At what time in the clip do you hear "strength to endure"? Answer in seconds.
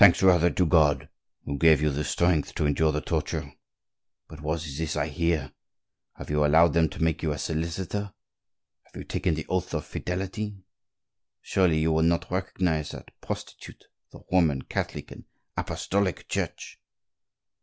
2.03-2.91